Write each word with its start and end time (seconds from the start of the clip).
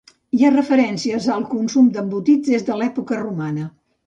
Hi 0.35 0.45
ha 0.45 0.49
referències 0.53 1.27
al 1.35 1.45
consum 1.51 1.91
d'embotits 1.99 2.53
des 2.55 2.67
de 2.71 2.79
l'època 2.81 3.23
romana. 3.23 3.69